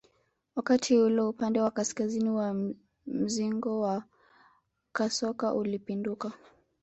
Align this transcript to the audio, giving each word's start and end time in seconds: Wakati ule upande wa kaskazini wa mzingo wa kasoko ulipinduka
Wakati 0.55 0.97
ule 0.97 1.21
upande 1.21 1.59
wa 1.61 1.71
kaskazini 1.71 2.29
wa 2.29 2.71
mzingo 3.07 3.79
wa 3.79 4.03
kasoko 4.93 5.53
ulipinduka 5.57 6.31